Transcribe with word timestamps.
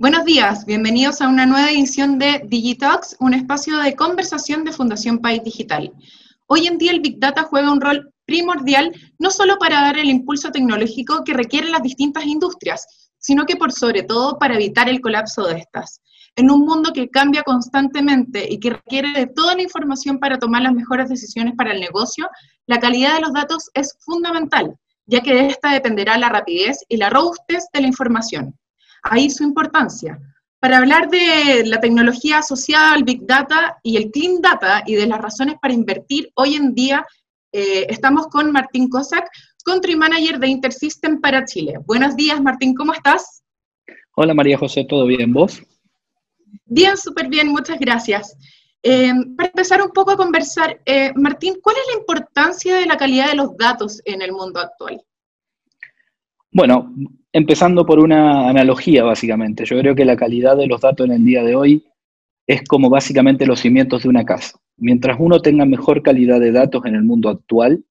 Buenos 0.00 0.24
días, 0.24 0.64
bienvenidos 0.64 1.20
a 1.20 1.28
una 1.28 1.44
nueva 1.44 1.72
edición 1.72 2.20
de 2.20 2.40
Digitalks, 2.46 3.16
un 3.18 3.34
espacio 3.34 3.78
de 3.78 3.96
conversación 3.96 4.62
de 4.62 4.70
Fundación 4.70 5.18
País 5.18 5.42
Digital. 5.42 5.92
Hoy 6.46 6.68
en 6.68 6.78
día 6.78 6.92
el 6.92 7.00
Big 7.00 7.18
Data 7.18 7.42
juega 7.42 7.72
un 7.72 7.80
rol 7.80 8.14
primordial 8.24 8.92
no 9.18 9.32
solo 9.32 9.58
para 9.58 9.80
dar 9.80 9.98
el 9.98 10.08
impulso 10.08 10.52
tecnológico 10.52 11.24
que 11.24 11.34
requieren 11.34 11.72
las 11.72 11.82
distintas 11.82 12.26
industrias, 12.26 13.10
sino 13.18 13.44
que 13.44 13.56
por 13.56 13.72
sobre 13.72 14.04
todo 14.04 14.38
para 14.38 14.54
evitar 14.54 14.88
el 14.88 15.00
colapso 15.00 15.48
de 15.48 15.58
estas. 15.58 16.00
En 16.36 16.48
un 16.48 16.60
mundo 16.60 16.92
que 16.92 17.10
cambia 17.10 17.42
constantemente 17.42 18.46
y 18.48 18.60
que 18.60 18.74
requiere 18.74 19.10
de 19.12 19.26
toda 19.26 19.56
la 19.56 19.62
información 19.62 20.20
para 20.20 20.38
tomar 20.38 20.62
las 20.62 20.74
mejores 20.74 21.08
decisiones 21.08 21.54
para 21.56 21.72
el 21.72 21.80
negocio, 21.80 22.28
la 22.66 22.78
calidad 22.78 23.16
de 23.16 23.22
los 23.22 23.32
datos 23.32 23.68
es 23.74 23.96
fundamental, 23.98 24.76
ya 25.06 25.22
que 25.22 25.34
de 25.34 25.46
esta 25.48 25.72
dependerá 25.72 26.16
la 26.18 26.28
rapidez 26.28 26.84
y 26.88 26.98
la 26.98 27.10
robustez 27.10 27.64
de 27.72 27.80
la 27.80 27.88
información 27.88 28.54
ahí 29.02 29.30
su 29.30 29.44
importancia. 29.44 30.18
Para 30.60 30.78
hablar 30.78 31.08
de 31.08 31.64
la 31.66 31.80
tecnología 31.80 32.38
asociada 32.38 32.92
al 32.92 33.04
Big 33.04 33.24
Data 33.24 33.78
y 33.82 33.96
el 33.96 34.10
Clean 34.10 34.40
Data 34.40 34.82
y 34.86 34.94
de 34.96 35.06
las 35.06 35.20
razones 35.20 35.54
para 35.62 35.74
invertir 35.74 36.30
hoy 36.34 36.56
en 36.56 36.74
día, 36.74 37.06
eh, 37.52 37.86
estamos 37.88 38.26
con 38.26 38.50
Martín 38.50 38.88
Cossack, 38.88 39.28
Country 39.64 39.94
Manager 39.94 40.38
de 40.38 40.48
Intersystem 40.48 41.20
para 41.20 41.44
Chile. 41.44 41.74
Buenos 41.86 42.16
días, 42.16 42.40
Martín, 42.40 42.74
¿cómo 42.74 42.92
estás? 42.92 43.42
Hola, 44.16 44.34
María 44.34 44.58
José, 44.58 44.84
¿todo 44.84 45.06
bien? 45.06 45.32
¿Vos? 45.32 45.62
Bien, 46.64 46.96
súper 46.96 47.28
bien, 47.28 47.48
muchas 47.48 47.78
gracias. 47.78 48.36
Eh, 48.82 49.12
para 49.36 49.48
empezar 49.48 49.82
un 49.82 49.90
poco 49.90 50.12
a 50.12 50.16
conversar, 50.16 50.80
eh, 50.84 51.12
Martín, 51.14 51.58
¿cuál 51.62 51.76
es 51.76 51.94
la 51.94 52.00
importancia 52.00 52.76
de 52.76 52.86
la 52.86 52.96
calidad 52.96 53.28
de 53.28 53.36
los 53.36 53.56
datos 53.56 54.00
en 54.04 54.22
el 54.22 54.32
mundo 54.32 54.60
actual? 54.60 55.02
Bueno, 56.50 56.92
empezando 57.38 57.86
por 57.86 58.00
una 58.00 58.48
analogía, 58.48 59.04
básicamente. 59.04 59.64
Yo 59.64 59.78
creo 59.78 59.94
que 59.94 60.04
la 60.04 60.16
calidad 60.16 60.56
de 60.56 60.66
los 60.66 60.80
datos 60.80 61.06
en 61.06 61.12
el 61.12 61.24
día 61.24 61.42
de 61.42 61.54
hoy 61.54 61.84
es 62.46 62.62
como 62.64 62.90
básicamente 62.90 63.46
los 63.46 63.60
cimientos 63.60 64.02
de 64.02 64.08
una 64.08 64.24
casa. 64.24 64.58
Mientras 64.76 65.16
uno 65.20 65.40
tenga 65.40 65.64
mejor 65.64 66.02
calidad 66.02 66.40
de 66.40 66.52
datos 66.52 66.84
en 66.84 66.94
el 66.94 67.04
mundo 67.04 67.28
actual, 67.28 67.84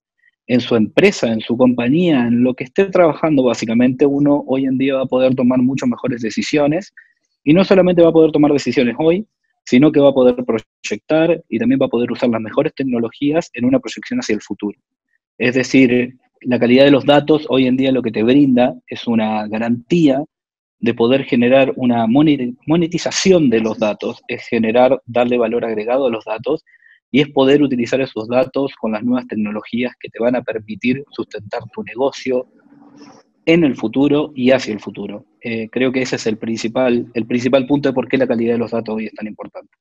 en 0.48 0.62
su 0.62 0.76
empresa, 0.76 1.32
en 1.32 1.42
su 1.42 1.58
compañía, 1.58 2.28
en 2.28 2.44
lo 2.44 2.54
que 2.54 2.66
esté 2.66 2.86
trabajando, 2.86 3.44
básicamente 3.44 4.06
uno 4.06 4.44
hoy 4.48 4.66
en 4.66 4.78
día 4.78 4.96
va 4.96 5.04
a 5.04 5.08
poder 5.08 5.36
tomar 5.36 5.60
muchas 5.60 5.90
mejores 5.90 6.22
decisiones 6.22 6.94
y 7.44 7.54
no 7.54 7.64
solamente 7.64 8.02
va 8.02 8.10
a 8.10 8.14
poder 8.14 8.32
tomar 8.32 8.52
decisiones 8.52 8.96
hoy, 8.98 9.26
sino 9.66 9.92
que 9.92 10.00
va 10.00 10.10
a 10.10 10.14
poder 10.14 10.36
proyectar 10.46 11.44
y 11.50 11.60
también 11.60 11.80
va 11.82 11.88
a 11.88 11.90
poder 11.90 12.12
usar 12.12 12.30
las 12.30 12.42
mejores 12.42 12.74
tecnologías 12.74 13.50
en 13.54 13.66
una 13.66 13.80
proyección 13.80 14.20
hacia 14.20 14.36
el 14.36 14.42
futuro. 14.42 14.78
Es 15.38 15.56
decir, 15.56 16.16
la 16.42 16.60
calidad 16.60 16.86
de 16.86 16.92
los 16.92 17.06
datos 17.06 17.46
hoy 17.50 17.68
en 17.68 17.78
día 17.78 17.92
lo 17.92 18.02
que 18.02 18.12
te 18.12 18.24
brinda 18.24 18.76
es 18.88 19.08
una 19.08 19.48
garantía 19.48 20.24
de 20.80 20.94
poder 20.94 21.24
generar 21.24 21.74
una 21.76 22.06
monetización 22.08 23.50
de 23.50 23.62
los 23.62 23.80
datos, 23.80 24.22
es 24.28 24.48
generar, 24.48 25.02
darle 25.06 25.38
valor 25.38 25.66
agregado 25.66 26.06
a 26.06 26.12
los 26.12 26.26
datos 26.26 26.64
y 27.10 27.22
es 27.22 27.30
poder 27.30 27.64
utilizar 27.64 28.00
esos 28.02 28.28
datos 28.28 28.74
con 28.80 28.92
las 28.92 29.04
nuevas 29.04 29.28
tecnologías 29.28 29.94
que 30.00 30.10
te 30.10 30.20
van 30.20 30.36
a 30.36 30.44
permitir 30.44 31.04
sustentar 31.12 31.64
tu 31.74 31.84
negocio 31.84 32.48
en 33.46 33.64
el 33.64 33.76
futuro 33.76 34.34
y 34.36 34.52
hacia 34.52 34.74
el 34.74 34.80
futuro. 34.80 35.26
Eh, 35.42 35.70
creo 35.72 35.92
que 35.92 36.02
ese 36.02 36.18
es 36.18 36.28
el 36.28 36.38
principal, 36.38 37.10
el 37.14 37.26
principal 37.26 37.66
punto 37.66 37.90
de 37.90 37.94
por 37.94 38.08
qué 38.08 38.18
la 38.18 38.28
calidad 38.28 38.54
de 38.54 38.60
los 38.60 38.72
datos 38.72 38.96
hoy 38.96 39.06
es 39.06 39.14
tan 39.14 39.26
importante. 39.26 39.72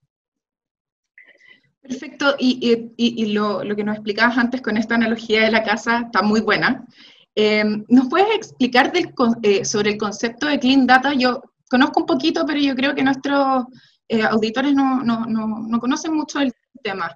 Perfecto, 1.89 2.35
y, 2.39 3.33
lo, 3.33 3.61
que 3.77 3.85
nos 3.85 3.97
explicabas 3.97 4.37
antes 4.39 4.61
con 4.61 4.77
esta 4.77 4.97
analogía 4.97 5.43
de 5.43 5.51
la 5.51 5.63
casa 5.63 6.03
está 6.07 6.23
muy 6.23 6.41
buena. 6.41 6.85
Em, 7.35 7.85
¿Nos 7.89 8.09
puedes 8.09 8.35
explicar 8.35 8.93
eh, 9.43 9.65
sobre 9.65 9.91
el 9.91 9.99
concepto 9.99 10.47
de 10.47 10.59
Clean 10.59 10.87
Data? 10.87 11.13
Yo 11.15 11.43
conozco 11.69 12.01
un 12.01 12.07
poquito, 12.07 12.45
pero 12.47 12.59
yo 12.59 12.75
creo 12.75 12.95
que 12.95 13.05
nuestros 13.05 13.67
eh, 14.09 14.23
auditores 14.23 14.75
no, 14.75 15.81
conocen 15.81 16.15
mucho 16.15 16.41
el 16.41 16.53
tema. 16.83 17.11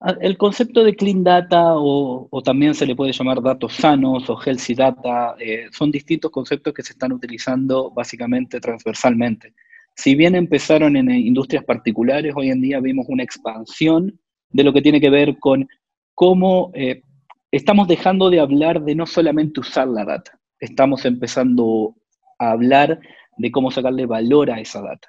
Ah, 0.00 0.14
el 0.20 0.36
concepto 0.36 0.82
de 0.84 0.94
Clean 0.94 1.22
Data, 1.22 1.74
o, 1.76 2.28
también 2.44 2.74
se 2.74 2.86
le 2.86 2.96
puede 2.96 3.12
llamar 3.12 3.40
datos 3.40 3.74
sanos 3.74 4.28
o 4.28 4.38
Healthy 4.38 4.74
Data, 4.74 5.34
eh, 5.38 5.68
son 5.72 5.90
distintos 5.90 6.30
conceptos 6.30 6.74
que 6.74 6.82
se 6.82 6.92
están 6.92 7.12
utilizando 7.12 7.90
básicamente 7.90 8.60
transversalmente. 8.60 9.54
Si 9.96 10.14
bien 10.14 10.34
empezaron 10.34 10.96
en 10.96 11.10
industrias 11.10 11.64
particulares, 11.64 12.32
hoy 12.36 12.50
en 12.50 12.60
día 12.60 12.80
vemos 12.80 13.06
una 13.08 13.22
expansión 13.22 14.18
de 14.50 14.64
lo 14.64 14.72
que 14.72 14.82
tiene 14.82 15.00
que 15.00 15.10
ver 15.10 15.38
con 15.38 15.68
cómo 16.14 16.70
eh, 16.74 17.02
estamos 17.50 17.88
dejando 17.88 18.30
de 18.30 18.40
hablar 18.40 18.82
de 18.82 18.94
no 18.94 19.06
solamente 19.06 19.60
usar 19.60 19.88
la 19.88 20.04
data, 20.04 20.38
estamos 20.58 21.04
empezando 21.04 21.96
a 22.38 22.52
hablar 22.52 23.00
de 23.36 23.50
cómo 23.50 23.70
sacarle 23.70 24.06
valor 24.06 24.50
a 24.50 24.60
esa 24.60 24.80
data. 24.82 25.08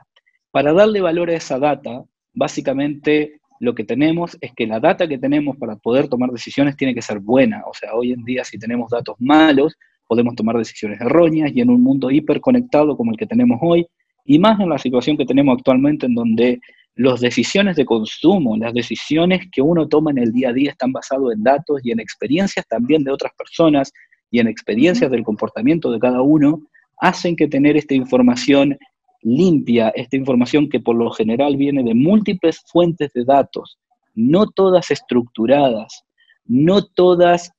Para 0.52 0.74
darle 0.74 1.02
valor 1.02 1.30
a 1.30 1.36
esa 1.36 1.59
data, 1.59 2.03
básicamente 2.34 3.41
lo 3.59 3.75
que 3.75 3.84
tenemos 3.84 4.38
es 4.41 4.52
que 4.56 4.66
la 4.66 4.80
data 4.80 5.08
que 5.08 5.18
tenemos 5.18 5.56
para 5.58 5.75
poder 5.75 6.08
tomar 6.08 6.31
decisiones 6.31 6.75
tiene 6.75 6.96
que 6.96 7.02
ser 7.02 7.20
buena. 7.20 7.64
O 7.68 7.74
sea, 7.74 7.94
hoy 7.94 8.12
en 8.12 8.24
día 8.24 8.44
si 8.44 8.58
tenemos 8.58 8.90
datos 8.90 9.16
malos, 9.20 9.78
podemos 10.08 10.36
tomar 10.36 10.58
decisiones 10.58 11.00
erróneas 11.00 11.52
y 11.53 11.62
en 11.62 11.70
un 11.70 11.81
mundo 11.81 12.09
hiperconectado 12.09 12.97
como 12.97 13.12
el 13.12 13.18
que 13.18 13.28
tenemos 13.28 13.59
hoy, 13.62 13.86
y 14.31 14.40
más 14.40 14.58
en 14.62 14.69
la 14.69 14.78
situación 14.78 15.18
que 15.18 15.25
tenemos 15.25 15.58
actualmente 15.58 16.06
en 16.06 16.16
donde 16.16 16.62
las 16.96 17.19
decisiones 17.19 17.75
de 17.75 17.84
consumo, 17.84 18.56
las 18.56 18.74
decisiones 18.74 19.42
que 19.52 19.62
uno 19.62 19.90
toma 19.90 20.12
en 20.12 20.19
el 20.19 20.31
día 20.31 20.52
a 20.52 20.53
día 20.53 20.72
están 20.72 20.94
basadas 20.94 21.34
en 21.34 21.44
datos 21.44 21.81
y 21.84 21.92
en 21.92 22.00
experiencias 22.00 22.66
también 22.66 23.03
de 23.03 23.12
otras 23.12 23.34
personas 23.38 23.91
y 24.30 24.40
en 24.40 24.47
experiencias 24.47 25.12
del 25.12 25.25
comportamiento 25.25 25.91
de 25.91 26.00
cada 26.00 26.22
uno, 26.22 26.62
hacen 27.02 27.36
que 27.36 27.50
tener 27.50 27.75
esta 27.75 27.94
información 27.94 28.78
limpia, 29.22 29.90
esta 29.96 30.16
información 30.16 30.70
que 30.70 30.80
por 30.80 30.96
lo 30.96 31.12
general 31.12 31.58
viene 31.58 31.84
de 31.84 31.94
múltiples 31.94 32.62
fuentes 32.68 33.12
de 33.12 33.25
datos, 33.25 33.80
no 34.16 34.47
todas 34.47 34.91
estructuradas, 34.91 36.06
no 36.46 36.86
todas 36.86 37.52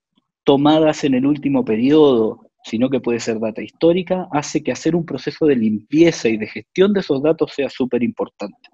tomadas 0.44 1.04
en 1.04 1.12
el 1.12 1.26
último 1.26 1.66
periodo, 1.66 2.48
sino 2.64 2.88
que 2.88 3.00
puede 3.00 3.20
ser 3.20 3.40
data 3.40 3.62
histórica, 3.62 4.28
hace 4.30 4.62
que 4.62 4.72
hacer 4.72 4.94
un 4.94 5.04
proceso 5.04 5.46
de 5.46 5.56
limpieza 5.56 6.28
y 6.28 6.36
de 6.36 6.46
gestión 6.46 6.92
de 6.92 7.00
esos 7.00 7.22
datos 7.22 7.52
sea 7.54 7.68
súper 7.68 8.02
importante. 8.02 8.68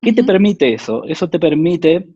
¿Qué 0.00 0.12
te 0.12 0.24
permite 0.24 0.74
eso? 0.74 1.04
Eso 1.04 1.28
te 1.28 1.38
permite, 1.38 2.08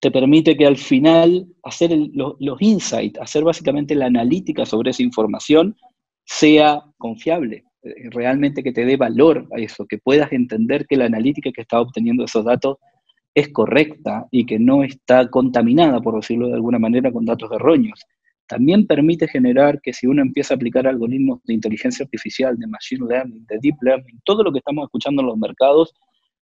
te 0.00 0.10
permite 0.10 0.56
que 0.56 0.66
al 0.66 0.76
final 0.76 1.46
hacer 1.62 1.90
los 2.12 2.62
insights, 2.62 3.20
hacer 3.20 3.44
básicamente 3.44 3.94
la 3.94 4.06
analítica 4.06 4.66
sobre 4.66 4.90
esa 4.90 5.02
información 5.02 5.76
sea 6.24 6.82
confiable, 6.98 7.64
eh, 7.82 8.10
realmente 8.10 8.62
que 8.62 8.72
te 8.72 8.84
dé 8.84 8.96
valor 8.96 9.48
a 9.56 9.60
eso, 9.60 9.86
que 9.86 9.98
puedas 9.98 10.32
entender 10.32 10.86
que 10.86 10.96
la 10.96 11.06
analítica 11.06 11.50
que 11.52 11.62
está 11.62 11.80
obteniendo 11.80 12.24
esos 12.24 12.44
datos 12.44 12.76
es 13.34 13.48
correcta 13.48 14.26
y 14.30 14.44
que 14.44 14.58
no 14.58 14.82
está 14.82 15.28
contaminada, 15.28 16.00
por 16.00 16.16
decirlo 16.16 16.48
de 16.48 16.54
alguna 16.54 16.78
manera, 16.78 17.12
con 17.12 17.24
datos 17.24 17.50
erróneos 17.52 18.00
también 18.50 18.84
permite 18.84 19.28
generar 19.28 19.80
que 19.80 19.92
si 19.92 20.08
uno 20.08 20.22
empieza 20.22 20.54
a 20.54 20.56
aplicar 20.56 20.84
algoritmos 20.84 21.40
de 21.44 21.54
inteligencia 21.54 22.02
artificial, 22.02 22.58
de 22.58 22.66
machine 22.66 23.06
learning, 23.08 23.46
de 23.46 23.58
deep 23.62 23.76
learning, 23.80 24.20
todo 24.24 24.42
lo 24.42 24.50
que 24.50 24.58
estamos 24.58 24.86
escuchando 24.86 25.22
en 25.22 25.28
los 25.28 25.38
mercados, 25.38 25.94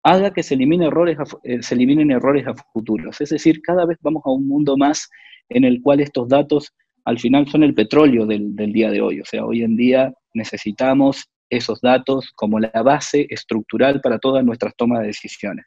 haga 0.02 0.32
que 0.32 0.42
se, 0.42 0.54
elimine 0.54 0.86
errores 0.86 1.16
eh, 1.44 1.62
se 1.62 1.74
eliminen 1.76 2.10
errores 2.10 2.44
a 2.48 2.54
futuros. 2.72 3.20
Es 3.20 3.30
decir, 3.30 3.62
cada 3.62 3.86
vez 3.86 3.98
vamos 4.00 4.22
a 4.26 4.32
un 4.32 4.48
mundo 4.48 4.76
más 4.76 5.08
en 5.48 5.62
el 5.62 5.80
cual 5.80 6.00
estos 6.00 6.28
datos 6.28 6.74
al 7.04 7.20
final 7.20 7.46
son 7.46 7.62
el 7.62 7.72
petróleo 7.72 8.26
del, 8.26 8.56
del 8.56 8.72
día 8.72 8.90
de 8.90 9.00
hoy. 9.00 9.20
O 9.20 9.24
sea, 9.24 9.44
hoy 9.44 9.62
en 9.62 9.76
día 9.76 10.12
necesitamos 10.34 11.30
esos 11.50 11.80
datos 11.80 12.32
como 12.34 12.58
la 12.58 12.82
base 12.82 13.28
estructural 13.30 14.00
para 14.00 14.18
todas 14.18 14.44
nuestras 14.44 14.74
tomas 14.74 15.02
de 15.02 15.06
decisiones 15.06 15.66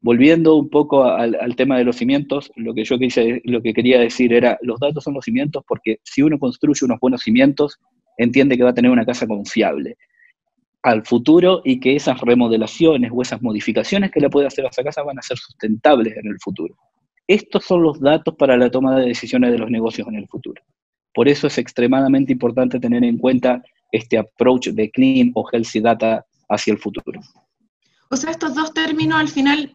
volviendo 0.00 0.56
un 0.56 0.70
poco 0.70 1.04
al, 1.04 1.54
tema 1.56 1.76
de 1.78 1.84
los 1.84 1.96
cimientos, 1.96 2.50
lo 2.56 2.74
que 2.74 2.84
yo 2.84 2.98
quise, 2.98 3.42
quería 3.62 4.00
decir 4.00 4.32
era, 4.32 4.58
los 4.62 4.80
datos 4.80 5.04
son 5.04 5.14
los 5.14 5.24
cimientos 5.24 5.62
porque 5.66 5.98
si 6.02 6.22
uno 6.22 6.38
construye 6.38 6.84
unos 6.84 6.98
buenos 7.00 7.22
cimientos, 7.22 7.78
entiende 8.16 8.56
que 8.56 8.64
va 8.64 8.70
a 8.70 8.74
tener 8.74 8.90
una 8.90 9.04
casa 9.04 9.26
confiable 9.26 9.96
al 10.82 11.04
futuro 11.04 11.60
y 11.64 11.78
que 11.78 11.96
esas 11.96 12.20
remodelaciones 12.22 13.10
o 13.14 13.20
esas 13.20 13.42
modificaciones 13.42 14.10
que 14.10 14.20
le 14.20 14.30
puede 14.30 14.46
hacer 14.46 14.64
a 14.64 14.70
esa 14.70 14.82
casa 14.82 15.02
van 15.02 15.18
a 15.18 15.22
ser 15.22 15.36
sustentables 15.36 16.16
en 16.16 16.26
el 16.26 16.38
futuro. 16.40 16.74
Estos 17.26 17.64
son 17.64 17.82
los 17.82 18.00
datos 18.00 18.34
para 18.36 18.56
la 18.56 18.70
toma 18.70 18.98
de 18.98 19.06
decisiones 19.06 19.52
de 19.52 19.58
los 19.58 19.70
negocios 19.70 20.08
en 20.08 20.14
el 20.14 20.26
futuro. 20.26 20.62
Por 21.12 21.28
eso 21.28 21.48
es 21.48 21.58
extremadamente 21.58 22.32
importante 22.32 22.80
tener 22.80 23.04
en 23.04 23.18
cuenta 23.18 23.62
este 23.92 24.16
approach 24.16 24.68
de 24.68 24.90
clean 24.90 25.32
o 25.34 25.46
healthy 25.52 25.80
data 25.80 26.24
hacia 26.48 26.72
el 26.72 26.78
futuro. 26.78 27.20
O 28.08 28.16
sea, 28.16 28.30
estos 28.30 28.54
dos 28.54 28.72
términos 28.72 29.20
al 29.20 29.28
final 29.28 29.74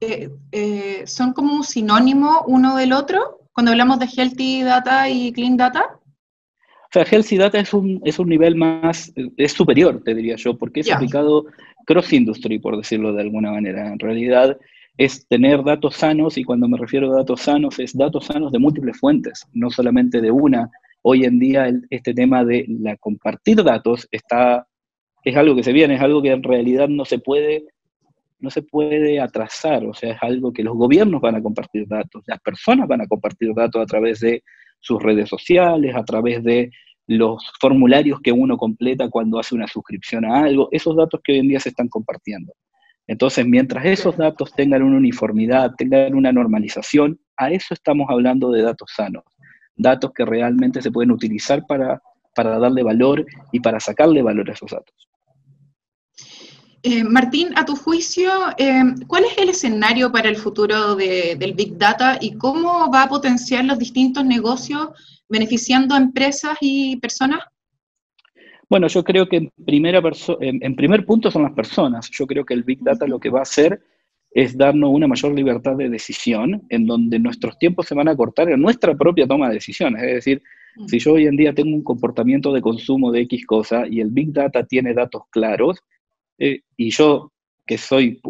eh, 0.00 0.30
eh, 0.52 1.02
son 1.06 1.32
como 1.32 1.54
un 1.54 1.64
sinónimo 1.64 2.44
uno 2.46 2.76
del 2.76 2.92
otro 2.92 3.48
cuando 3.52 3.72
hablamos 3.72 3.98
de 3.98 4.06
healthy 4.06 4.62
data 4.62 5.08
y 5.08 5.32
clean 5.32 5.56
data? 5.56 5.98
O 6.86 6.88
sea, 6.92 7.04
healthy 7.04 7.36
data 7.36 7.58
es 7.58 7.74
un, 7.74 8.00
es 8.04 8.18
un 8.18 8.28
nivel 8.28 8.54
más, 8.54 9.12
es 9.36 9.52
superior, 9.52 10.02
te 10.04 10.14
diría 10.14 10.36
yo, 10.36 10.56
porque 10.56 10.80
es 10.80 10.90
aplicado 10.90 11.46
cross-industry, 11.84 12.58
por 12.58 12.76
decirlo 12.76 13.12
de 13.12 13.22
alguna 13.22 13.50
manera. 13.50 13.88
En 13.92 13.98
realidad 13.98 14.56
es 14.96 15.26
tener 15.26 15.62
datos 15.64 15.96
sanos, 15.96 16.38
y 16.38 16.44
cuando 16.44 16.68
me 16.68 16.78
refiero 16.78 17.12
a 17.12 17.16
datos 17.16 17.42
sanos, 17.42 17.78
es 17.78 17.96
datos 17.96 18.26
sanos 18.26 18.52
de 18.52 18.58
múltiples 18.58 18.98
fuentes, 18.98 19.46
no 19.52 19.70
solamente 19.70 20.20
de 20.20 20.30
una. 20.30 20.70
Hoy 21.02 21.24
en 21.24 21.38
día 21.38 21.70
este 21.90 22.14
tema 22.14 22.44
de 22.44 22.66
la 22.68 22.96
compartir 22.96 23.62
datos 23.62 24.08
está 24.10 24.66
es 25.24 25.36
algo 25.36 25.56
que 25.56 25.64
se 25.64 25.72
viene, 25.72 25.96
es 25.96 26.00
algo 26.00 26.22
que 26.22 26.30
en 26.30 26.42
realidad 26.42 26.88
no 26.88 27.04
se 27.04 27.18
puede 27.18 27.66
no 28.38 28.50
se 28.50 28.62
puede 28.62 29.20
atrasar, 29.20 29.84
o 29.86 29.94
sea, 29.94 30.12
es 30.12 30.18
algo 30.22 30.52
que 30.52 30.62
los 30.62 30.76
gobiernos 30.76 31.20
van 31.20 31.36
a 31.36 31.42
compartir 31.42 31.86
datos, 31.88 32.22
las 32.26 32.40
personas 32.40 32.86
van 32.86 33.00
a 33.00 33.06
compartir 33.06 33.52
datos 33.54 33.82
a 33.82 33.86
través 33.86 34.20
de 34.20 34.42
sus 34.80 35.02
redes 35.02 35.28
sociales, 35.28 35.94
a 35.94 36.04
través 36.04 36.42
de 36.44 36.70
los 37.06 37.42
formularios 37.60 38.20
que 38.20 38.32
uno 38.32 38.56
completa 38.56 39.08
cuando 39.08 39.38
hace 39.38 39.54
una 39.54 39.68
suscripción 39.68 40.24
a 40.24 40.40
algo, 40.40 40.68
esos 40.72 40.96
datos 40.96 41.20
que 41.22 41.32
hoy 41.32 41.38
en 41.38 41.48
día 41.48 41.60
se 41.60 41.70
están 41.70 41.88
compartiendo. 41.88 42.52
Entonces, 43.06 43.46
mientras 43.46 43.84
esos 43.84 44.16
datos 44.16 44.52
tengan 44.52 44.82
una 44.82 44.96
uniformidad, 44.96 45.72
tengan 45.78 46.14
una 46.14 46.32
normalización, 46.32 47.18
a 47.36 47.50
eso 47.50 47.72
estamos 47.72 48.08
hablando 48.10 48.50
de 48.50 48.62
datos 48.62 48.90
sanos, 48.94 49.22
datos 49.76 50.12
que 50.12 50.24
realmente 50.24 50.82
se 50.82 50.90
pueden 50.90 51.12
utilizar 51.12 51.64
para, 51.66 52.02
para 52.34 52.58
darle 52.58 52.82
valor 52.82 53.24
y 53.52 53.60
para 53.60 53.78
sacarle 53.78 54.22
valor 54.22 54.50
a 54.50 54.54
esos 54.54 54.70
datos. 54.72 55.08
Eh, 56.88 57.02
Martín, 57.02 57.48
a 57.56 57.64
tu 57.64 57.74
juicio, 57.74 58.30
eh, 58.58 58.80
¿cuál 59.08 59.24
es 59.24 59.36
el 59.38 59.48
escenario 59.48 60.12
para 60.12 60.28
el 60.28 60.36
futuro 60.36 60.94
del 60.94 61.52
Big 61.54 61.76
Data 61.76 62.16
y 62.20 62.36
cómo 62.36 62.88
va 62.92 63.02
a 63.02 63.08
potenciar 63.08 63.64
los 63.64 63.76
distintos 63.76 64.24
negocios 64.24 64.90
beneficiando 65.28 65.96
a 65.96 65.98
empresas 65.98 66.56
y 66.60 66.96
personas? 66.98 67.40
Bueno, 68.70 68.86
yo 68.86 69.02
creo 69.02 69.28
que 69.28 69.38
en, 69.38 69.50
primera 69.64 70.00
en, 70.38 70.76
primer 70.76 71.04
punto 71.04 71.28
son 71.28 71.42
las 71.42 71.54
personas. 71.54 72.08
Yo 72.08 72.24
creo 72.24 72.44
que 72.44 72.54
el 72.54 72.62
Big 72.62 72.78
Data 72.84 73.04
lo 73.08 73.18
que 73.18 73.30
va 73.30 73.40
a 73.40 73.42
hacer 73.50 73.82
es 74.30 74.56
darnos 74.56 74.90
una 74.92 75.08
mayor 75.08 75.34
libertad 75.34 75.74
de 75.74 75.88
decisión, 75.88 76.62
en 76.68 76.86
donde 76.86 77.18
nuestros 77.18 77.58
tiempos 77.58 77.88
se 77.88 77.96
van 77.96 78.06
a 78.06 78.14
cortar 78.14 78.48
en 78.48 78.62
nuestra 78.62 78.94
propia 78.94 79.26
toma 79.26 79.48
de 79.48 79.54
decisiones. 79.54 80.04
Es 80.04 80.14
decir, 80.14 80.40
si 80.86 81.00
yo 81.00 81.14
hoy 81.14 81.26
en 81.26 81.36
día 81.36 81.52
tengo 81.52 81.74
un 81.74 81.82
comportamiento 81.82 82.52
de 82.52 82.62
consumo 82.62 83.10
de 83.10 83.22
X 83.22 83.44
cosa 83.44 83.88
y 83.90 84.00
el 84.00 84.10
Big 84.10 84.32
Data 84.32 84.64
tiene 84.64 84.94
datos 84.94 85.22
claros, 85.30 85.82
eh, 86.38 86.60
y 86.76 86.90
yo, 86.90 87.32
que 87.66 87.78
soy, 87.78 88.20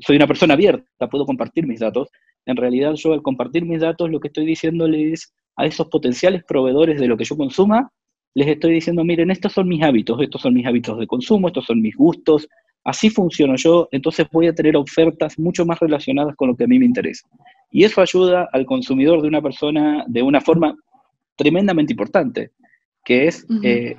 soy 0.00 0.16
una 0.16 0.26
persona 0.26 0.54
abierta, 0.54 1.08
puedo 1.08 1.24
compartir 1.26 1.66
mis 1.66 1.80
datos, 1.80 2.08
en 2.44 2.56
realidad 2.56 2.94
yo 2.94 3.12
al 3.12 3.22
compartir 3.22 3.64
mis 3.64 3.80
datos 3.80 4.10
lo 4.10 4.20
que 4.20 4.28
estoy 4.28 4.46
diciéndoles 4.46 5.34
a 5.56 5.66
esos 5.66 5.88
potenciales 5.88 6.44
proveedores 6.44 7.00
de 7.00 7.06
lo 7.06 7.16
que 7.16 7.24
yo 7.24 7.36
consuma, 7.36 7.90
les 8.34 8.48
estoy 8.48 8.74
diciendo, 8.74 9.04
miren, 9.04 9.30
estos 9.30 9.52
son 9.52 9.68
mis 9.68 9.82
hábitos, 9.82 10.20
estos 10.20 10.42
son 10.42 10.54
mis 10.54 10.66
hábitos 10.66 10.98
de 10.98 11.06
consumo, 11.06 11.48
estos 11.48 11.64
son 11.64 11.80
mis 11.80 11.96
gustos, 11.96 12.48
así 12.84 13.10
funciono 13.10 13.56
yo, 13.56 13.88
entonces 13.92 14.26
voy 14.30 14.48
a 14.48 14.54
tener 14.54 14.76
ofertas 14.76 15.38
mucho 15.38 15.64
más 15.64 15.80
relacionadas 15.80 16.36
con 16.36 16.48
lo 16.48 16.56
que 16.56 16.64
a 16.64 16.66
mí 16.66 16.78
me 16.78 16.84
interesa. 16.84 17.26
Y 17.70 17.84
eso 17.84 18.00
ayuda 18.00 18.48
al 18.52 18.66
consumidor 18.66 19.22
de 19.22 19.28
una 19.28 19.40
persona 19.40 20.04
de 20.06 20.22
una 20.22 20.40
forma 20.40 20.76
tremendamente 21.36 21.92
importante, 21.92 22.50
que 23.04 23.26
es 23.26 23.46
eh, 23.62 23.96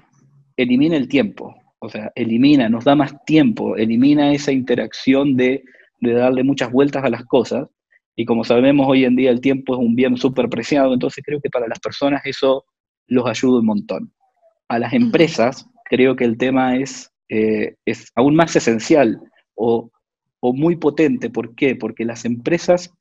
elimina 0.56 0.98
el 0.98 1.08
tiempo 1.08 1.56
o 1.80 1.90
sea, 1.90 2.12
elimina, 2.16 2.70
nos 2.70 2.86
da 2.86 2.96
más 2.96 3.14
tiempo, 3.26 3.76
elimina 3.76 4.34
esa 4.34 4.52
interacción 4.52 5.36
de, 5.36 5.64
darle 6.00 6.44
muchas 6.44 6.72
vueltas 6.72 7.04
a 7.04 7.10
las 7.10 7.26
cosas. 7.26 7.68
Y 8.16 8.26
como 8.26 8.44
sabemos, 8.44 8.88
hoy 8.88 9.06
en 9.06 9.16
día 9.16 9.32
el 9.32 9.42
tiempo 9.42 9.76
es 9.76 9.80
un 9.80 9.96
bien 9.96 10.18
súper 10.18 10.50
preciado, 10.50 10.94
entonces 10.94 11.24
creo 11.26 11.40
que 11.42 11.50
para 11.50 11.68
las 11.68 11.80
personas 11.80 12.22
eso 12.26 12.66
los 13.08 13.28
ayuda 13.28 13.60
un 13.60 13.66
montón. 13.66 14.14
A 14.70 14.80
las 14.80 14.94
empresas 14.94 15.68
creo 15.86 16.16
que 16.16 16.26
el 16.26 16.38
tema 16.38 16.78
es, 16.78 17.12
eh, 17.30 17.76
es 17.86 18.12
aún 18.16 18.36
más 18.36 18.56
esencial 18.56 19.20
o, 19.56 19.92
o 20.40 20.54
muy 20.54 20.76
potente. 20.76 21.30
¿Por 21.30 21.56
qué? 21.56 21.76
Porque 21.76 22.06
las 22.06 22.26
empresas 22.26 22.92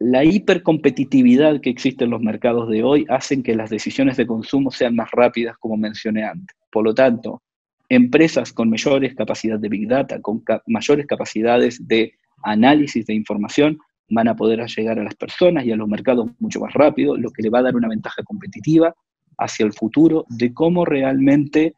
la 0.00 0.24
hipercompetitividad 0.24 1.60
que 1.60 1.70
existe 1.70 2.04
en 2.04 2.10
los 2.10 2.20
mercados 2.20 2.68
de 2.68 2.84
hoy 2.84 3.04
hacen 3.08 3.42
que 3.42 3.56
las 3.56 3.70
decisiones 3.70 4.16
de 4.16 4.26
consumo 4.26 4.70
sean 4.70 4.94
más 4.94 5.10
rápidas, 5.10 5.56
como 5.58 5.76
mencioné 5.76 6.24
antes. 6.24 6.56
Por 6.70 6.84
lo 6.84 6.94
tanto, 6.94 7.42
empresas 7.88 8.52
con 8.52 8.70
mayores 8.70 9.14
capacidades 9.14 9.62
de 9.62 9.68
Big 9.68 9.88
Data, 9.88 10.20
con 10.20 10.42
mayores 10.66 11.06
capacidades 11.06 11.86
de 11.86 12.12
análisis 12.42 13.06
de 13.06 13.14
información, 13.14 13.78
van 14.10 14.28
a 14.28 14.36
poder 14.36 14.64
llegar 14.66 14.98
a 14.98 15.04
las 15.04 15.14
personas 15.14 15.64
y 15.64 15.72
a 15.72 15.76
los 15.76 15.88
mercados 15.88 16.30
mucho 16.38 16.60
más 16.60 16.72
rápido, 16.72 17.16
lo 17.16 17.30
que 17.30 17.42
le 17.42 17.50
va 17.50 17.60
a 17.60 17.62
dar 17.62 17.76
una 17.76 17.88
ventaja 17.88 18.22
competitiva 18.22 18.94
hacia 19.38 19.66
el 19.66 19.72
futuro 19.72 20.24
de 20.28 20.52
cómo 20.52 20.84
realmente 20.84 21.74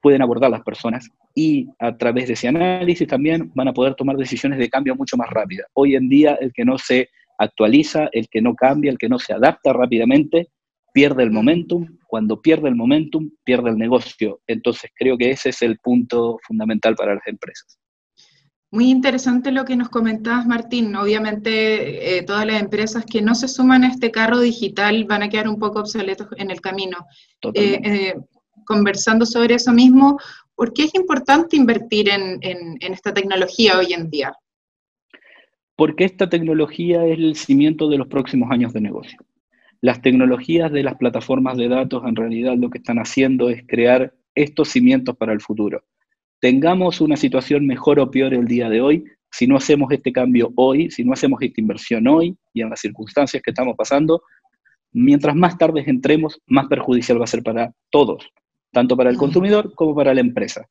pueden 0.00 0.22
abordar 0.22 0.50
las 0.50 0.62
personas 0.62 1.10
y 1.34 1.68
a 1.78 1.96
través 1.96 2.28
de 2.28 2.34
ese 2.34 2.48
análisis 2.48 3.06
también 3.06 3.50
van 3.54 3.68
a 3.68 3.72
poder 3.72 3.94
tomar 3.94 4.16
decisiones 4.16 4.58
de 4.58 4.68
cambio 4.68 4.94
mucho 4.94 5.16
más 5.16 5.30
rápidas. 5.30 5.66
Hoy 5.74 5.94
en 5.94 6.08
día 6.08 6.34
el 6.40 6.52
que 6.52 6.64
no 6.64 6.78
se 6.78 7.10
actualiza, 7.38 8.08
el 8.12 8.28
que 8.28 8.42
no 8.42 8.54
cambia, 8.54 8.90
el 8.90 8.98
que 8.98 9.08
no 9.08 9.18
se 9.18 9.32
adapta 9.32 9.72
rápidamente, 9.72 10.48
pierde 10.92 11.22
el 11.22 11.30
momentum, 11.30 11.97
cuando 12.08 12.40
pierde 12.40 12.70
el 12.70 12.74
momentum, 12.74 13.30
pierde 13.44 13.68
el 13.68 13.76
negocio. 13.76 14.40
Entonces 14.46 14.90
creo 14.94 15.16
que 15.18 15.30
ese 15.30 15.50
es 15.50 15.60
el 15.62 15.78
punto 15.78 16.38
fundamental 16.42 16.96
para 16.96 17.14
las 17.14 17.26
empresas. 17.26 17.78
Muy 18.70 18.90
interesante 18.90 19.52
lo 19.52 19.64
que 19.66 19.76
nos 19.76 19.90
comentabas, 19.90 20.46
Martín. 20.46 20.96
Obviamente, 20.96 22.18
eh, 22.18 22.22
todas 22.22 22.46
las 22.46 22.60
empresas 22.60 23.04
que 23.04 23.20
no 23.20 23.34
se 23.34 23.46
suman 23.46 23.84
a 23.84 23.88
este 23.88 24.10
carro 24.10 24.40
digital 24.40 25.04
van 25.04 25.22
a 25.22 25.28
quedar 25.28 25.48
un 25.48 25.58
poco 25.58 25.80
obsoletos 25.80 26.28
en 26.36 26.50
el 26.50 26.60
camino. 26.62 26.98
Eh, 27.54 27.80
eh, 27.84 28.14
conversando 28.64 29.26
sobre 29.26 29.54
eso 29.54 29.72
mismo, 29.72 30.18
¿por 30.54 30.72
qué 30.72 30.84
es 30.84 30.94
importante 30.94 31.56
invertir 31.56 32.08
en 32.10 32.38
esta 32.80 33.12
tecnología 33.12 33.78
hoy 33.78 33.92
en 33.92 34.10
día? 34.10 34.34
Porque 35.76 36.04
esta 36.04 36.28
tecnología 36.28 37.04
es 37.06 37.18
el 37.18 37.36
cimiento 37.36 37.88
de 37.88 37.98
los 37.98 38.08
próximos 38.08 38.50
años 38.50 38.72
de 38.72 38.80
negocio. 38.80 39.18
Las 39.80 40.02
tecnologías 40.02 40.72
de 40.72 40.82
las 40.82 40.96
plataformas 40.96 41.56
de 41.56 41.68
datos 41.68 42.02
en 42.04 42.16
realidad 42.16 42.56
lo 42.56 42.68
que 42.68 42.78
están 42.78 42.98
haciendo 42.98 43.48
es 43.48 43.64
crear 43.66 44.12
estos 44.34 44.68
cimientos 44.68 45.16
para 45.16 45.32
el 45.32 45.40
futuro. 45.40 45.84
Tengamos 46.40 47.00
una 47.00 47.16
situación 47.16 47.66
mejor 47.66 48.00
o 48.00 48.10
peor 48.10 48.34
el 48.34 48.46
día 48.46 48.68
de 48.68 48.80
hoy, 48.80 49.04
si 49.30 49.46
no 49.46 49.56
hacemos 49.56 49.92
este 49.92 50.12
cambio 50.12 50.52
hoy, 50.56 50.90
si 50.90 51.04
no 51.04 51.12
hacemos 51.12 51.40
esta 51.42 51.60
inversión 51.60 52.08
hoy 52.08 52.36
y 52.52 52.62
en 52.62 52.70
las 52.70 52.80
circunstancias 52.80 53.42
que 53.42 53.50
estamos 53.50 53.76
pasando, 53.76 54.22
mientras 54.92 55.36
más 55.36 55.56
tarde 55.58 55.84
entremos, 55.86 56.40
más 56.46 56.66
perjudicial 56.66 57.20
va 57.20 57.24
a 57.24 57.28
ser 57.28 57.42
para 57.42 57.72
todos, 57.90 58.28
tanto 58.72 58.96
para 58.96 59.10
el 59.10 59.16
consumidor 59.16 59.74
como 59.74 59.94
para 59.94 60.14
la 60.14 60.20
empresa. 60.20 60.66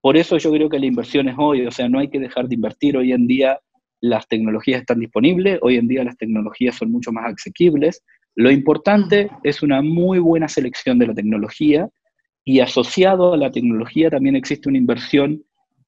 Por 0.00 0.16
eso 0.16 0.36
yo 0.36 0.50
creo 0.52 0.68
que 0.68 0.78
la 0.78 0.86
inversión 0.86 1.28
es 1.28 1.36
hoy, 1.38 1.66
o 1.66 1.70
sea, 1.70 1.88
no 1.88 1.98
hay 1.98 2.08
que 2.08 2.20
dejar 2.20 2.48
de 2.48 2.54
invertir. 2.54 2.96
Hoy 2.96 3.12
en 3.12 3.26
día 3.26 3.58
las 4.00 4.28
tecnologías 4.28 4.80
están 4.80 5.00
disponibles, 5.00 5.58
hoy 5.62 5.76
en 5.76 5.88
día 5.88 6.04
las 6.04 6.16
tecnologías 6.16 6.76
son 6.76 6.92
mucho 6.92 7.12
más 7.12 7.32
asequibles, 7.32 8.02
lo 8.36 8.50
importante 8.50 9.30
es 9.42 9.62
una 9.62 9.80
muy 9.80 10.18
buena 10.18 10.46
selección 10.46 10.98
de 10.98 11.06
la 11.06 11.14
tecnología 11.14 11.88
y 12.44 12.60
asociado 12.60 13.32
a 13.32 13.36
la 13.38 13.50
tecnología 13.50 14.10
también 14.10 14.36
existe 14.36 14.68
una 14.68 14.78
inversión 14.78 15.42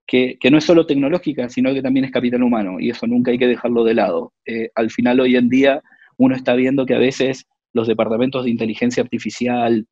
que, 0.07 0.39
no 0.51 0.57
es 0.57 0.65
solo 0.65 0.87
tecnológica, 0.87 1.51
sino 1.51 1.75
que 1.75 1.83
también 1.83 2.07
es 2.07 2.11
capital 2.11 2.43
humano 2.43 2.81
y 2.81 2.89
eso 2.89 3.07
nunca 3.07 3.31
hay 3.31 3.39
que 3.39 3.47
dejarlo 3.47 3.85
de 3.85 3.93
lado. 3.93 4.33
Eh, 4.47 4.71
al 4.75 4.91
final 4.91 5.21
hoy 5.21 5.37
en 5.37 5.51
día 5.51 5.83
uno 6.17 6.35
está 6.35 6.55
viendo 6.55 6.87
que 6.87 6.95
a 6.95 6.99
veces 6.99 7.47
los 7.75 7.87
departamentos 7.87 8.45
de 8.45 8.51
inteligencia 8.51 9.03
artificial 9.03 9.87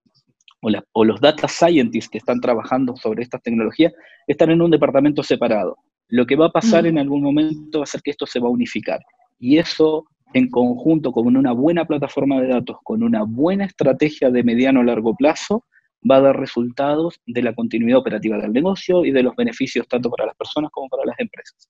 o, 0.63 0.71
o 0.93 1.05
los 1.05 1.21
data 1.21 1.49
scientists 1.49 2.09
que 2.09 2.19
están 2.19 2.41
trabajando 2.41 2.97
sobre 2.97 3.23
estas 3.23 3.43
tecnologías 3.43 3.93
están 4.27 4.51
en 4.51 4.63
un 4.63 4.71
departamento 4.71 5.23
separado. 5.23 5.77
Lo 6.09 6.25
que 6.25 6.37
va 6.37 6.47
a 6.47 6.53
pasar 6.53 6.87
en 6.87 6.99
algún 6.99 7.23
momento 7.23 7.81
va 7.81 7.85
a 7.85 7.87
ser 7.87 8.01
que 8.01 8.13
esto 8.13 8.25
se 8.25 8.41
va 8.41 8.49
a 8.49 8.53
unificar 8.53 9.01
y 9.39 9.59
eso 9.59 10.07
en 10.33 10.49
conjunto 10.51 11.13
con 11.13 11.37
una 11.37 11.53
buena 11.53 11.85
plataforma 11.85 12.41
de 12.41 12.49
datos, 12.49 12.79
con 12.83 13.03
una 13.03 13.23
buena 13.23 13.65
estrategia 13.65 14.31
de 14.31 14.43
mediano 14.43 14.81
a 14.81 14.85
largo 14.85 15.15
plazo, 15.15 15.65
va 16.09 16.17
a 16.17 16.21
dar 16.21 16.39
resultados 16.39 17.21
de 17.27 17.43
la 17.43 17.55
continuidad 17.55 17.99
operativa 17.99 18.39
del 18.39 18.53
negocio 18.53 19.05
y 19.05 19.11
de 19.11 19.23
los 19.23 19.35
beneficios 19.35 19.89
tanto 19.89 20.11
para 20.11 20.27
las 20.27 20.37
personas 20.37 20.71
como 20.71 20.89
para 20.89 21.05
las 21.05 21.19
empresas. 21.19 21.69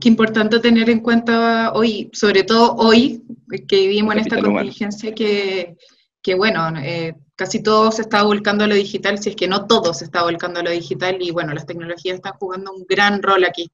Qué 0.00 0.08
importante 0.08 0.60
tener 0.60 0.88
en 0.88 1.00
cuenta 1.00 1.72
hoy, 1.74 2.08
sobre 2.12 2.44
todo 2.44 2.74
hoy, 2.76 3.22
que 3.66 3.80
vivimos 3.80 4.14
en 4.14 4.20
esta 4.20 4.40
contingencia 4.40 5.12
que, 5.12 5.76
que, 6.22 6.34
bueno, 6.34 6.72
eh, 6.78 7.14
casi 7.34 7.62
todo 7.62 7.90
se 7.90 8.02
está 8.02 8.22
volcando 8.22 8.64
a 8.64 8.66
lo 8.68 8.74
digital, 8.74 9.18
si 9.18 9.30
es 9.30 9.36
que 9.36 9.48
no 9.48 9.66
todo 9.66 9.92
se 9.92 10.04
está 10.04 10.22
volcando 10.22 10.60
a 10.60 10.62
lo 10.62 10.70
digital, 10.70 11.18
y 11.20 11.30
bueno, 11.32 11.52
las 11.52 11.66
tecnologías 11.66 12.16
están 12.16 12.34
jugando 12.34 12.72
un 12.72 12.84
gran 12.88 13.22
rol 13.22 13.44
aquí. 13.44 13.70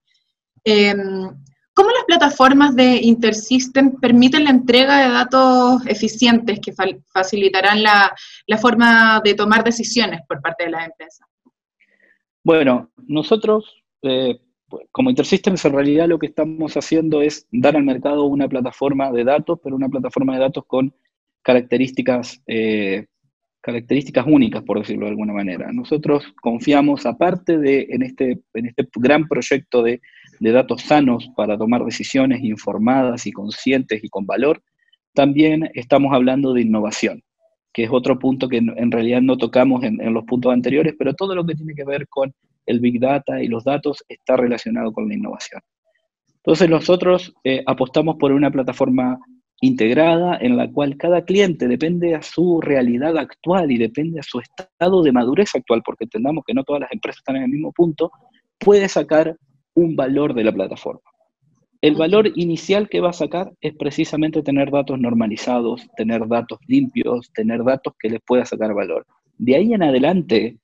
Em, 0.65 1.31
¿Cómo 1.75 1.91
las 1.91 2.05
plataformas 2.07 2.77
de 2.77 3.01
InterSystem 3.03 3.99
permiten 4.01 4.45
la 4.45 4.51
entrega 4.51 5.01
de 5.01 5.13
datos 5.13 5.85
eficientes 5.87 6.61
que 6.61 6.73
facilitarán 7.13 7.83
la, 7.83 8.15
forma 8.61 9.21
de 9.25 9.35
tomar 9.35 9.65
decisiones 9.65 10.21
por 10.29 10.41
parte 10.41 10.65
de 10.65 10.71
las 10.71 10.87
empresas? 10.87 11.27
Bueno, 12.45 12.91
nosotros 13.09 13.83
eh, 14.03 14.39
como 14.93 15.11
InterSystems 15.11 15.65
en 15.65 15.73
realidad 15.73 16.09
lo 16.09 16.19
que 16.19 16.27
estamos 16.27 16.77
haciendo 16.77 17.23
es 17.23 17.47
dar 17.51 17.77
al 17.77 17.85
mercado 17.85 18.25
una 18.25 18.49
plataforma 18.49 19.11
de 19.13 19.25
datos, 19.25 19.59
pero 19.63 19.77
una 19.77 19.89
plataforma 19.89 20.35
de 20.35 20.41
datos 20.41 20.65
con 20.67 20.95
características, 21.43 22.41
eh, 22.47 23.07
características 23.61 24.27
únicas, 24.27 24.63
por 24.63 24.79
decirlo 24.79 25.07
de 25.07 25.11
alguna 25.11 25.33
manera. 25.33 25.73
Nosotros 25.73 26.25
confiamos, 26.41 27.07
aparte 27.07 27.59
de 27.59 27.87
en 27.91 28.03
este, 28.03 28.41
en 28.55 28.67
este 28.67 28.89
gran 28.97 29.27
proyecto 29.27 29.83
de 29.83 30.01
de 30.41 30.53
datos 30.53 30.83
sanos 30.83 31.31
para 31.37 31.57
tomar 31.57 31.85
decisiones 31.85 32.43
informadas 32.43 33.27
y 33.27 33.33
conscientes 33.33 34.03
y 34.03 34.09
con 34.09 34.27
valor, 34.27 34.63
también 35.15 35.71
estamos 35.75 36.13
hablando 36.13 36.53
de 36.53 36.63
innovación. 36.63 37.23
que 37.73 37.83
es 37.83 37.91
otro 37.91 38.21
punto 38.21 38.49
que 38.49 38.59
en 38.59 38.91
realidad 38.93 39.21
no 39.21 39.37
tocamos 39.37 39.83
en, 39.83 39.99
los 40.15 40.25
puntos 40.25 40.53
anteriores, 40.53 40.95
pero 40.97 41.13
todo 41.13 41.35
lo 41.35 41.45
que 41.45 41.57
tiene 41.57 41.75
que 41.75 41.85
ver 41.85 42.07
con 42.07 42.33
el 42.67 42.79
Big 42.79 43.01
Data 43.01 43.43
y 43.43 43.49
los 43.49 43.65
datos 43.65 44.05
está 44.09 44.37
relacionado 44.37 44.93
con 44.93 45.09
la 45.09 45.15
innovación. 45.15 45.61
Entonces 46.37 46.71
nosotros 46.71 47.35
eh, 47.43 47.65
apostamos 47.67 48.15
por 48.17 48.31
una 48.31 48.53
plataforma 48.53 49.19
integrada 49.61 50.37
en 50.41 50.57
la 50.57 50.71
cual 50.71 50.97
cada 50.97 51.25
cliente 51.25 51.67
depende 51.67 52.15
a 52.15 52.23
su 52.23 52.61
realidad 52.61 53.17
actual 53.17 53.71
y 53.71 53.79
depende 53.79 54.21
a 54.21 54.23
su 54.23 54.39
estado 54.41 55.03
de 55.03 55.11
madurez 55.11 55.55
actual, 55.55 55.83
porque 55.85 56.05
entendamos 56.05 56.45
que 56.47 56.55
no 56.55 56.65
todas 56.65 56.83
las 56.83 56.93
empresas 56.93 57.21
están 57.21 57.37
en 57.37 57.45
el 57.45 57.49
mismo 57.49 57.73
punto, 57.73 58.13
puede 58.59 58.89
sacar 58.89 59.37
un 59.75 59.97
valor 59.97 60.35
de 60.35 60.45
la 60.45 60.53
plataforma. 60.53 61.01
El 61.81 61.97
valor 61.97 62.31
inicial 62.35 62.89
que 62.89 63.01
va 63.01 63.11
a 63.11 63.13
sacar 63.13 63.53
es 63.61 63.75
precisamente 63.75 64.43
tener 64.43 64.71
datos 64.71 64.99
normalizados, 64.99 65.87
tener 65.97 66.27
datos 66.27 66.59
limpios, 66.67 67.31
tener 67.33 67.63
datos 67.63 67.93
que 67.99 68.09
les 68.09 68.21
pueda 68.23 68.47
sacar 68.47 68.73
valor. 68.73 69.07
De 69.37 69.55
ahí 69.57 69.75
en 69.75 69.83
adelante 69.83 70.57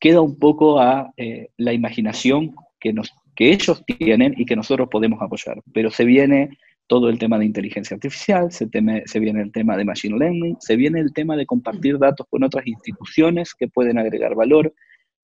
queda 0.00 0.20
un 0.20 0.36
poco 0.36 0.80
a 0.80 1.12
eh, 1.16 1.48
la 1.56 1.72
imaginación 1.72 2.56
que, 2.80 2.92
nos, 2.92 3.12
que 3.36 3.52
ellos 3.52 3.84
tienen 3.86 4.34
y 4.36 4.46
que 4.46 4.56
nosotros 4.56 4.88
podemos 4.90 5.22
apoyar. 5.22 5.62
Pero 5.72 5.90
se 5.90 6.04
viene 6.04 6.50
todo 6.88 7.08
el 7.08 7.18
tema 7.18 7.38
de 7.38 7.44
inteligencia 7.44 7.94
artificial, 7.94 8.50
se, 8.50 8.68
se 9.04 9.20
viene 9.20 9.42
el 9.42 9.52
tema 9.52 9.76
de 9.76 9.84
machine 9.84 10.18
learning, 10.18 10.56
se 10.58 10.74
viene 10.74 10.98
el 11.00 11.12
tema 11.12 11.36
de 11.36 11.46
compartir 11.46 11.98
datos 11.98 12.26
con 12.28 12.42
otras 12.42 12.66
instituciones 12.66 13.54
que 13.54 13.68
pueden 13.68 13.98
agregar 13.98 14.34
valor, 14.34 14.72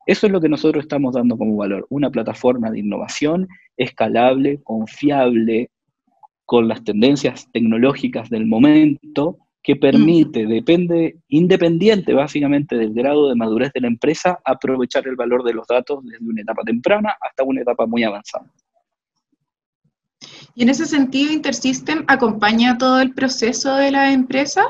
eso 0.06 0.26
es 0.26 0.32
lo 0.32 0.40
que 0.40 0.48
nosotros 0.48 0.84
estamos 0.84 1.14
dando 1.14 1.36
como 1.36 1.56
valor, 1.56 1.86
una 1.90 2.10
plataforma 2.10 2.70
de 2.70 2.80
innovación 2.80 3.48
escalable, 3.76 4.60
confiable, 4.62 5.70
con 6.46 6.68
las 6.68 6.84
tendencias 6.84 7.48
tecnológicas 7.52 8.28
del 8.28 8.46
momento, 8.46 9.38
que 9.64 9.76
permite, 9.76 10.44
depende, 10.44 11.16
independiente 11.28 12.12
básicamente 12.12 12.76
del 12.76 12.92
grado 12.92 13.30
de 13.30 13.34
madurez 13.34 13.72
de 13.72 13.80
la 13.80 13.86
empresa, 13.86 14.38
aprovechar 14.44 15.08
el 15.08 15.16
valor 15.16 15.42
de 15.42 15.54
los 15.54 15.66
datos 15.66 16.04
desde 16.04 16.22
una 16.22 16.42
etapa 16.42 16.62
temprana 16.64 17.16
hasta 17.18 17.44
una 17.44 17.62
etapa 17.62 17.86
muy 17.86 18.04
avanzada. 18.04 18.44
Y 20.54 20.62
en 20.62 20.68
ese 20.68 20.84
sentido, 20.84 21.32
InterSystem 21.32 22.04
acompaña 22.08 22.76
todo 22.76 23.00
el 23.00 23.14
proceso 23.14 23.74
de 23.76 23.90
la 23.90 24.12
empresa. 24.12 24.66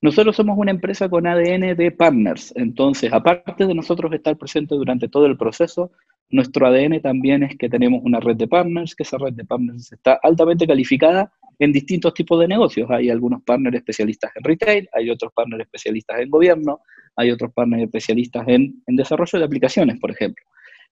Nosotros 0.00 0.36
somos 0.36 0.56
una 0.56 0.70
empresa 0.70 1.08
con 1.08 1.26
ADN 1.26 1.76
de 1.76 1.90
partners, 1.90 2.52
entonces, 2.54 3.12
aparte 3.12 3.66
de 3.66 3.74
nosotros 3.74 4.12
estar 4.12 4.36
presentes 4.36 4.78
durante 4.78 5.08
todo 5.08 5.26
el 5.26 5.36
proceso, 5.36 5.90
nuestro 6.30 6.66
ADN 6.66 7.00
también 7.00 7.42
es 7.42 7.56
que 7.56 7.68
tenemos 7.68 8.02
una 8.04 8.20
red 8.20 8.36
de 8.36 8.46
partners, 8.46 8.94
que 8.94 9.02
esa 9.02 9.18
red 9.18 9.32
de 9.32 9.44
partners 9.44 9.92
está 9.92 10.20
altamente 10.22 10.66
calificada 10.66 11.32
en 11.58 11.72
distintos 11.72 12.14
tipos 12.14 12.38
de 12.38 12.46
negocios. 12.46 12.88
Hay 12.90 13.10
algunos 13.10 13.42
partners 13.42 13.76
especialistas 13.76 14.30
en 14.36 14.44
retail, 14.44 14.88
hay 14.92 15.10
otros 15.10 15.32
partners 15.32 15.62
especialistas 15.62 16.20
en 16.20 16.30
gobierno, 16.30 16.80
hay 17.16 17.30
otros 17.30 17.52
partners 17.52 17.84
especialistas 17.84 18.46
en, 18.46 18.82
desarrollo 18.86 19.38
de 19.38 19.44
aplicaciones, 19.44 19.98
por 19.98 20.10
ejemplo. 20.10 20.44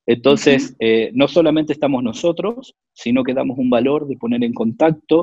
Entonces, 0.06 0.74
eh, 0.80 1.10
no 1.14 1.28
solamente 1.28 1.72
estamos 1.72 2.02
nosotros, 2.02 2.74
sino 2.92 3.22
que 3.22 3.34
damos 3.34 3.58
un 3.58 3.70
valor 3.70 4.06
de 4.08 4.16
poner 4.16 4.42
en 4.42 4.54
contacto 4.54 5.22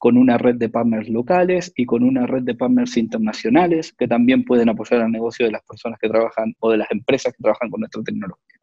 con 0.00 0.16
una 0.16 0.38
red 0.38 0.54
de 0.54 0.70
partners 0.70 1.10
locales 1.10 1.74
y 1.76 1.84
con 1.84 2.02
una 2.02 2.26
red 2.26 2.42
de 2.42 2.54
partners 2.54 2.96
internacionales 2.96 3.92
que 3.92 4.08
también 4.08 4.46
pueden 4.46 4.70
apoyar 4.70 5.02
al 5.02 5.12
negocio 5.12 5.44
de 5.44 5.52
las 5.52 5.62
personas 5.62 5.98
que 6.00 6.08
trabajan 6.08 6.54
o 6.58 6.70
de 6.70 6.78
las 6.78 6.90
empresas 6.90 7.34
que 7.34 7.42
trabajan 7.42 7.68
con 7.68 7.80
nuestra 7.80 8.02
tecnología. 8.02 8.58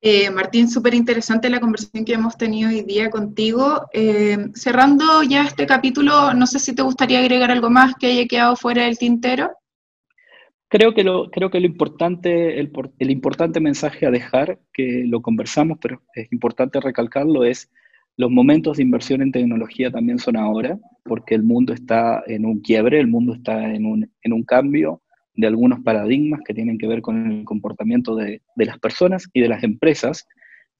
Eh, 0.00 0.30
Martín, 0.30 0.70
súper 0.70 0.94
interesante 0.94 1.50
la 1.50 1.58
conversación 1.58 2.04
que 2.04 2.12
hemos 2.12 2.38
tenido 2.38 2.70
hoy 2.70 2.82
día 2.82 3.10
contigo. 3.10 3.88
Eh, 3.92 4.38
cerrando 4.54 5.24
ya 5.24 5.42
este 5.42 5.66
capítulo, 5.66 6.32
no 6.34 6.46
sé 6.46 6.60
si 6.60 6.72
te 6.72 6.82
gustaría 6.82 7.18
agregar 7.18 7.50
algo 7.50 7.70
más 7.70 7.96
que 7.96 8.06
haya 8.06 8.28
quedado 8.28 8.54
fuera 8.54 8.84
del 8.84 8.98
tintero. 8.98 9.50
Creo 10.68 10.94
que 10.94 11.02
lo, 11.02 11.28
creo 11.32 11.50
que 11.50 11.58
lo 11.58 11.66
importante, 11.66 12.60
el, 12.60 12.70
el 13.00 13.10
importante 13.10 13.58
mensaje 13.58 14.06
a 14.06 14.12
dejar, 14.12 14.60
que 14.72 15.02
lo 15.08 15.22
conversamos, 15.22 15.78
pero 15.82 16.02
es 16.14 16.30
importante 16.30 16.80
recalcarlo, 16.80 17.42
es 17.44 17.68
los 18.18 18.32
momentos 18.32 18.76
de 18.76 18.82
inversión 18.82 19.22
en 19.22 19.30
tecnología 19.30 19.92
también 19.92 20.18
son 20.18 20.36
ahora, 20.36 20.76
porque 21.04 21.36
el 21.36 21.44
mundo 21.44 21.72
está 21.72 22.20
en 22.26 22.44
un 22.44 22.60
quiebre, 22.60 22.98
el 22.98 23.06
mundo 23.06 23.32
está 23.32 23.72
en 23.72 23.86
un, 23.86 24.10
en 24.22 24.32
un 24.32 24.42
cambio 24.42 25.02
de 25.34 25.46
algunos 25.46 25.80
paradigmas 25.84 26.40
que 26.44 26.52
tienen 26.52 26.78
que 26.78 26.88
ver 26.88 27.00
con 27.00 27.30
el 27.30 27.44
comportamiento 27.44 28.16
de, 28.16 28.42
de 28.56 28.64
las 28.66 28.80
personas 28.80 29.28
y 29.32 29.40
de 29.40 29.48
las 29.48 29.62
empresas. 29.62 30.26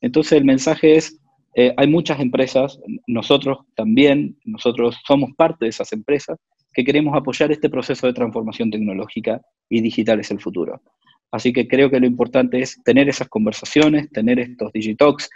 Entonces 0.00 0.32
el 0.32 0.44
mensaje 0.44 0.96
es, 0.96 1.20
eh, 1.54 1.72
hay 1.76 1.86
muchas 1.86 2.18
empresas, 2.18 2.80
nosotros 3.06 3.58
también, 3.76 4.36
nosotros 4.44 4.98
somos 5.06 5.30
parte 5.36 5.66
de 5.66 5.70
esas 5.70 5.92
empresas, 5.92 6.38
que 6.72 6.84
queremos 6.84 7.16
apoyar 7.16 7.52
este 7.52 7.70
proceso 7.70 8.08
de 8.08 8.14
transformación 8.14 8.68
tecnológica 8.68 9.40
y 9.68 9.80
digital 9.80 10.18
es 10.18 10.32
el 10.32 10.40
futuro. 10.40 10.82
Así 11.30 11.52
que 11.52 11.68
creo 11.68 11.88
que 11.88 12.00
lo 12.00 12.06
importante 12.06 12.60
es 12.60 12.82
tener 12.82 13.08
esas 13.08 13.28
conversaciones, 13.28 14.10
tener 14.10 14.40
estos 14.40 14.72
Digitalks, 14.72 15.28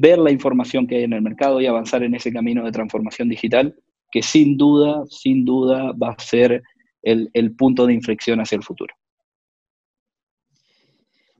ver 0.00 0.18
la 0.18 0.30
información 0.30 0.86
que 0.86 0.96
hay 0.96 1.02
en 1.04 1.12
el 1.12 1.22
mercado 1.22 1.60
y 1.60 1.66
avanzar 1.66 2.02
en 2.02 2.14
ese 2.14 2.32
camino 2.32 2.64
de 2.64 2.72
transformación 2.72 3.28
digital, 3.28 3.76
que 4.10 4.22
sin 4.22 4.56
duda, 4.56 5.04
sin 5.10 5.44
duda 5.44 5.92
va 5.92 6.10
a 6.10 6.22
ser 6.22 6.62
el, 7.02 7.54
punto 7.56 7.86
de 7.86 7.94
inflexión 7.94 8.40
hacia 8.40 8.56
el 8.56 8.62
futuro. 8.62 8.94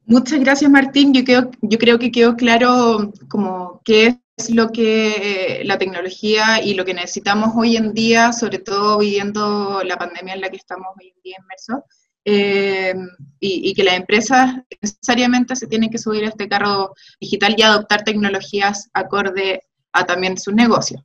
Muchas 0.05 0.41
gracias, 0.41 0.71
Martín. 0.71 1.15
Yo 1.15 1.25
creo, 1.25 1.51
yo 1.61 1.79
creo 1.79 1.99
que 1.99 2.11
quedó 2.11 2.35
claro 2.35 3.13
como 3.29 3.81
qué 3.85 4.19
es 4.37 4.51
lo 4.51 4.71
que 4.71 5.63
la 5.65 5.79
tecnología 5.79 6.63
y 6.63 6.75
lo 6.75 6.85
que 6.85 6.95
necesitamos 6.95 7.53
hoy 7.57 7.77
en 7.77 7.95
día, 7.95 8.33
sobre 8.33 8.59
todo 8.59 8.99
viviendo 8.99 9.83
la 9.85 9.97
pandemia 9.97 10.35
en 10.35 10.41
la 10.41 10.51
que 10.51 10.57
estamos 10.57 10.89
hoy 11.01 11.13
en 11.15 11.23
día 11.23 11.37
inmersos. 11.41 12.02
Eh, 12.25 12.95
y, 13.41 13.75
que 13.75 13.83
las 13.83 13.95
empresas 13.95 14.55
necesariamente 14.81 15.57
se 15.57 15.67
tienen 15.67 15.91
que 15.91 15.99
subir 15.99 16.25
a 16.25 16.29
este 16.29 16.49
carro 16.49 16.95
digital 17.21 17.55
y 17.57 17.63
adoptar 17.63 18.05
tecnologías 18.05 18.89
acorde 18.93 19.63
a 19.93 20.07
también 20.07 20.39
sus 20.39 20.55
negocios. 20.55 21.03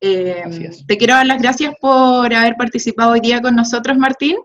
Eh, 0.00 0.42
te 0.88 0.98
quiero 0.98 1.14
dar 1.14 1.26
las 1.26 1.40
gracias 1.40 1.74
por 1.80 2.34
haber 2.34 2.56
participado 2.56 3.12
hoy 3.12 3.20
día 3.20 3.40
con 3.40 3.54
nosotros, 3.54 3.96
Martín. 3.96 4.38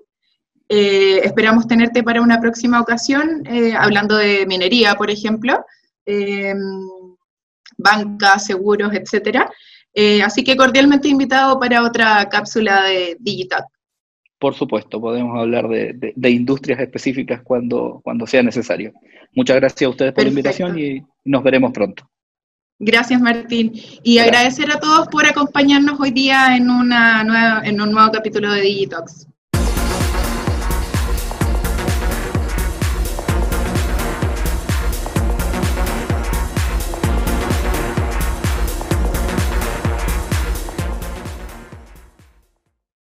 Eh, 0.69 1.21
esperamos 1.23 1.67
tenerte 1.67 2.03
para 2.03 2.21
una 2.21 2.39
próxima 2.39 2.79
ocasión, 2.79 3.43
hablando 3.77 4.17
de 4.17 4.45
minería, 4.45 4.93
por 4.93 5.09
ejemplo, 5.09 5.65
banca, 7.77 8.37
seguros, 8.37 8.93
etcétera. 8.93 9.49
así 10.23 10.43
que 10.43 10.55
cordialmente 10.55 11.07
invitado 11.07 11.59
para 11.59 11.83
otra 11.83 12.29
cápsula 12.29 12.83
de 12.83 13.17
Digital. 13.19 13.65
Por 14.45 14.53
supuesto, 14.53 15.01
podemos 15.01 15.39
hablar 15.39 15.67
de, 15.67 16.29
industrias 16.29 16.79
específicas 16.79 17.41
cuando, 17.41 17.99
cuando 18.03 18.27
sea 18.27 18.43
necesario. 18.43 18.93
Muchas 19.33 19.55
gracias 19.55 19.87
a 19.87 19.89
ustedes 19.89 20.13
por 20.13 20.23
la 20.23 20.29
invitación 20.29 20.77
y 20.77 21.03
nos 21.23 21.41
veremos 21.41 21.71
pronto. 21.71 22.07
Gracias, 22.77 23.19
Martín. 23.19 23.73
Y 24.03 24.19
agradecer 24.19 24.71
a 24.71 24.79
todos 24.79 25.07
por 25.07 25.25
acompañarnos 25.25 25.99
hoy 25.99 26.11
día 26.11 26.55
en, 26.55 26.69
una 26.69 27.23
nueva, 27.23 27.61
en 27.65 27.81
un 27.81 27.91
nuevo 27.91 28.11
capítulo 28.11 28.51
de 28.51 28.61
Digitox. 28.61 29.25